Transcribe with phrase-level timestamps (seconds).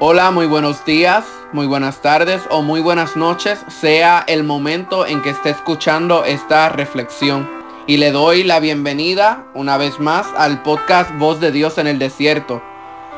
[0.00, 5.22] Hola, muy buenos días, muy buenas tardes o muy buenas noches, sea el momento en
[5.22, 7.50] que esté escuchando esta reflexión.
[7.88, 11.98] Y le doy la bienvenida una vez más al podcast Voz de Dios en el
[11.98, 12.62] Desierto.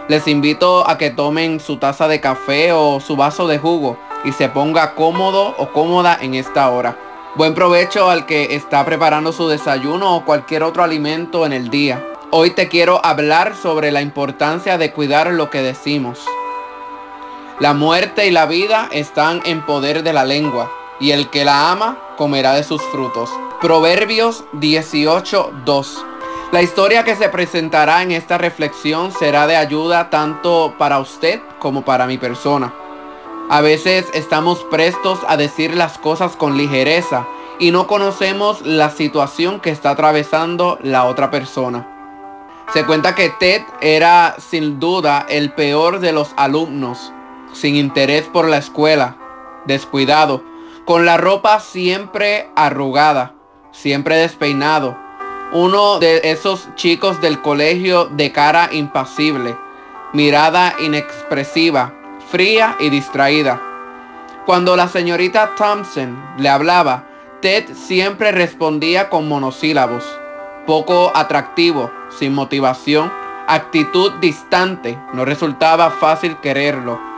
[0.08, 4.32] Les invito a que tomen su taza de café o su vaso de jugo y
[4.32, 6.96] se ponga cómodo o cómoda en esta hora.
[7.36, 12.02] Buen provecho al que está preparando su desayuno o cualquier otro alimento en el día.
[12.30, 16.24] Hoy te quiero hablar sobre la importancia de cuidar lo que decimos.
[17.60, 21.70] La muerte y la vida están en poder de la lengua, y el que la
[21.70, 23.28] ama comerá de sus frutos.
[23.60, 26.06] Proverbios 18:2.
[26.52, 31.82] La historia que se presentará en esta reflexión será de ayuda tanto para usted como
[31.82, 32.72] para mi persona.
[33.50, 37.26] A veces estamos prestos a decir las cosas con ligereza
[37.58, 41.86] y no conocemos la situación que está atravesando la otra persona.
[42.72, 47.12] Se cuenta que Ted era sin duda el peor de los alumnos
[47.52, 49.16] sin interés por la escuela,
[49.66, 50.42] descuidado,
[50.84, 53.34] con la ropa siempre arrugada,
[53.72, 54.96] siempre despeinado.
[55.52, 59.56] Uno de esos chicos del colegio de cara impasible,
[60.12, 61.94] mirada inexpresiva,
[62.30, 63.60] fría y distraída.
[64.46, 67.04] Cuando la señorita Thompson le hablaba,
[67.40, 70.04] Ted siempre respondía con monosílabos,
[70.66, 73.10] poco atractivo, sin motivación,
[73.46, 77.09] actitud distante, no resultaba fácil quererlo.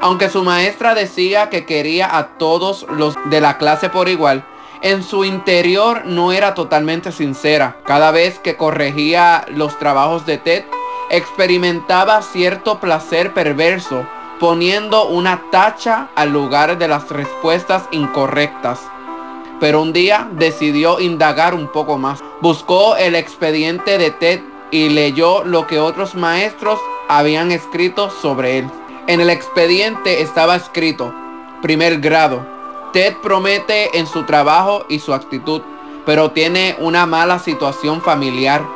[0.00, 4.44] Aunque su maestra decía que quería a todos los de la clase por igual,
[4.82, 7.78] en su interior no era totalmente sincera.
[7.86, 10.64] Cada vez que corregía los trabajos de Ted,
[11.10, 14.06] experimentaba cierto placer perverso,
[14.38, 18.80] poniendo una tacha al lugar de las respuestas incorrectas.
[19.60, 22.22] Pero un día decidió indagar un poco más.
[22.42, 28.70] Buscó el expediente de Ted y leyó lo que otros maestros habían escrito sobre él.
[29.08, 31.14] En el expediente estaba escrito,
[31.62, 32.44] primer grado,
[32.92, 35.62] Ted promete en su trabajo y su actitud,
[36.04, 38.66] pero tiene una mala situación familiar.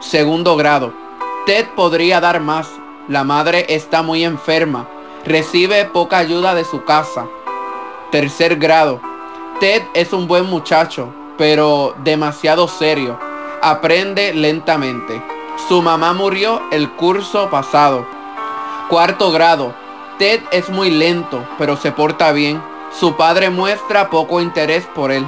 [0.00, 0.92] Segundo grado,
[1.46, 2.68] Ted podría dar más,
[3.06, 4.88] la madre está muy enferma,
[5.24, 7.28] recibe poca ayuda de su casa.
[8.10, 9.00] Tercer grado,
[9.60, 13.16] Ted es un buen muchacho, pero demasiado serio,
[13.62, 15.22] aprende lentamente.
[15.68, 18.04] Su mamá murió el curso pasado
[18.92, 19.74] Cuarto grado.
[20.18, 22.62] Ted es muy lento, pero se porta bien.
[23.00, 25.26] Su padre muestra poco interés por él.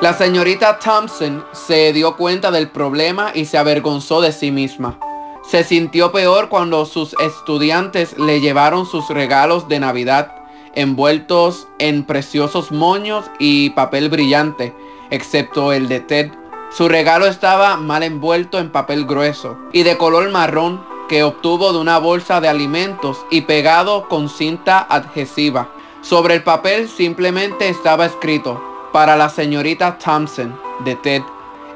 [0.00, 4.98] La señorita Thompson se dio cuenta del problema y se avergonzó de sí misma.
[5.46, 10.34] Se sintió peor cuando sus estudiantes le llevaron sus regalos de Navidad
[10.74, 14.74] envueltos en preciosos moños y papel brillante,
[15.10, 16.32] excepto el de Ted.
[16.70, 21.78] Su regalo estaba mal envuelto en papel grueso y de color marrón que obtuvo de
[21.78, 25.68] una bolsa de alimentos y pegado con cinta adhesiva.
[26.00, 31.22] Sobre el papel simplemente estaba escrito para la señorita Thompson de Ted.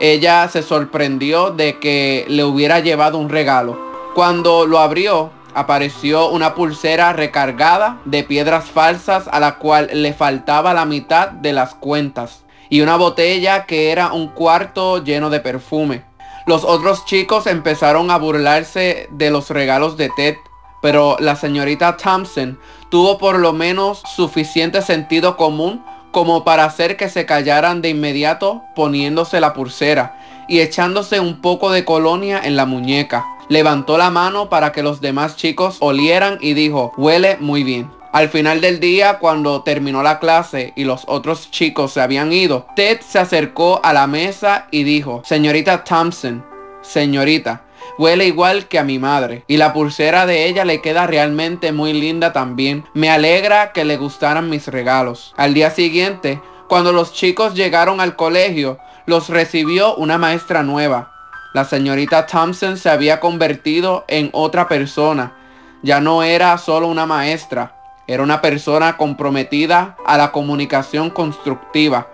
[0.00, 3.78] Ella se sorprendió de que le hubiera llevado un regalo.
[4.15, 10.75] Cuando lo abrió, apareció una pulsera recargada de piedras falsas a la cual le faltaba
[10.75, 16.07] la mitad de las cuentas y una botella que era un cuarto lleno de perfume.
[16.48, 20.38] Los otros chicos empezaron a burlarse de los regalos de Ted,
[20.81, 27.10] pero la señorita Thompson tuvo por lo menos suficiente sentido común como para hacer que
[27.10, 32.65] se callaran de inmediato poniéndose la pulsera y echándose un poco de colonia en la
[32.65, 33.26] muñeca.
[33.50, 37.97] Levantó la mano para que los demás chicos olieran y dijo, huele muy bien.
[38.12, 42.66] Al final del día, cuando terminó la clase y los otros chicos se habían ido,
[42.74, 46.42] Ted se acercó a la mesa y dijo, señorita Thompson,
[46.80, 47.64] señorita,
[47.98, 51.92] huele igual que a mi madre y la pulsera de ella le queda realmente muy
[51.92, 52.84] linda también.
[52.94, 55.34] Me alegra que le gustaran mis regalos.
[55.36, 61.12] Al día siguiente, cuando los chicos llegaron al colegio, los recibió una maestra nueva.
[61.52, 65.34] La señorita Thompson se había convertido en otra persona.
[65.82, 67.78] Ya no era solo una maestra,
[68.09, 72.09] era una persona comprometida a la comunicación constructiva.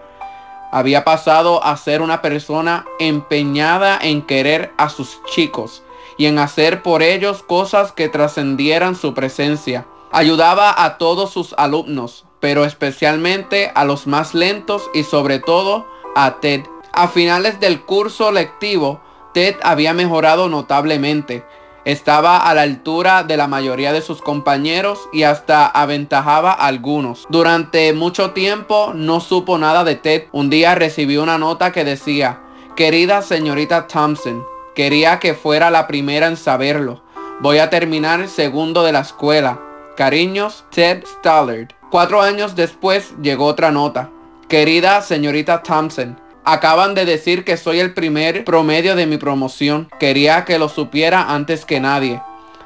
[0.73, 5.85] Había pasado a ser una persona empeñada en querer a sus chicos
[6.19, 9.87] y en hacer por ellos cosas que trascendieran su presencia.
[10.11, 15.87] Ayudaba a todos sus alumnos, pero especialmente a los más lentos y sobre todo
[16.17, 16.63] a Ted.
[16.93, 19.01] A finales del curso lectivo,
[19.33, 21.45] Ted había mejorado notablemente
[21.85, 27.27] estaba a la altura de la mayoría de sus compañeros y hasta aventajaba a algunos.
[27.29, 30.25] Durante mucho tiempo no supo nada de Ted.
[30.33, 32.41] Un día recibió una nota que decía,
[32.77, 34.45] querida señorita Thompson,
[34.75, 37.03] quería que fuera la primera en saberlo.
[37.41, 39.61] Voy a terminar segundo de la escuela.
[39.97, 41.69] Cariños, Ted Stallard.
[41.91, 44.11] Cuatro años después llegó otra nota.
[44.49, 49.89] Querida señorita Thompson, acaban de decir que soy el primer promedio de mi promoción.
[49.99, 52.21] Quería que lo supiera antes que nadie.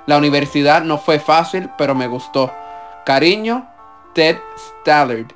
[0.06, 2.52] La universidad no fue fácil, pero me gustó.
[3.04, 3.68] Cariño,
[4.14, 5.26] Ted Stallard.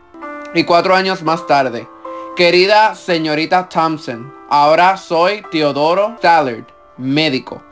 [0.55, 1.89] Y cuatro años más tarde.
[2.37, 6.65] Querida señorita Thompson, ahora soy Teodoro Stallard,
[6.97, 7.63] médico.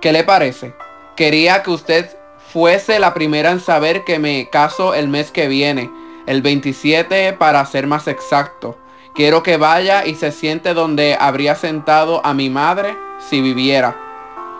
[0.00, 0.74] ¿Qué le parece?
[1.14, 2.16] Quería que usted
[2.52, 5.90] fuese la primera en saber que me caso el mes que viene,
[6.26, 8.78] el 27 para ser más exacto.
[9.18, 13.96] Quiero que vaya y se siente donde habría sentado a mi madre si viviera.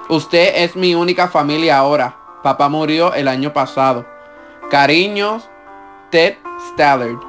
[0.08, 2.16] Usted es mi única familia ahora.
[2.42, 4.04] Papá murió el año pasado.
[4.68, 5.48] Cariños,
[6.10, 6.38] Ted
[6.70, 7.20] Stallard.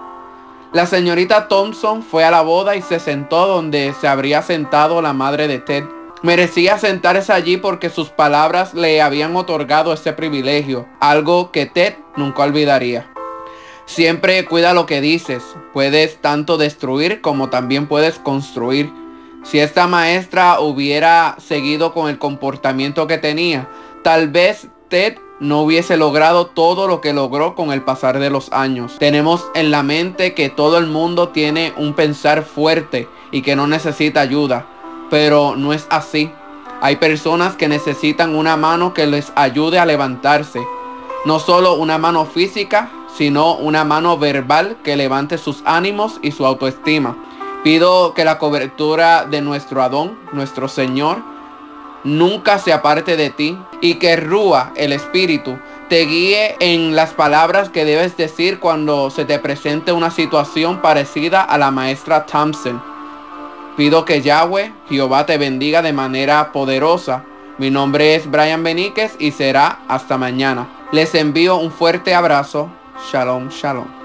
[0.73, 5.13] La señorita Thompson fue a la boda y se sentó donde se habría sentado la
[5.13, 5.83] madre de Ted.
[6.23, 12.41] Merecía sentarse allí porque sus palabras le habían otorgado ese privilegio, algo que Ted nunca
[12.41, 13.08] olvidaría.
[13.89, 15.43] Siempre cuida lo que dices,
[15.73, 18.91] puedes tanto destruir como también puedes construir.
[19.43, 23.67] Si esta maestra hubiera seguido con el comportamiento que tenía,
[24.03, 28.51] tal vez Ted no hubiese logrado todo lo que logró con el pasar de los
[28.51, 28.97] años.
[28.99, 33.67] Tenemos en la mente que todo el mundo tiene un pensar fuerte y que no
[33.67, 34.67] necesita ayuda
[35.09, 36.31] pero no es así.
[36.81, 40.61] Hay personas que necesitan una mano que les ayude a levantarse.
[41.25, 46.45] No solo una mano física, sino una mano verbal que levante sus ánimos y su
[46.45, 47.17] autoestima.
[47.63, 51.17] Pido que la cobertura de nuestro Adón, nuestro Señor,
[52.03, 55.57] nunca se aparte de ti y que Rúa, el Espíritu,
[55.89, 61.41] te guíe en las palabras que debes decir cuando se te presente una situación parecida
[61.41, 62.81] a la maestra Thompson.
[63.75, 67.23] Pido que Yahweh, Jehová te bendiga de manera poderosa.
[67.57, 70.67] Mi nombre es Brian Beníquez y será hasta mañana.
[70.91, 72.69] Les envío un fuerte abrazo.
[73.07, 73.98] Shalom, shalom.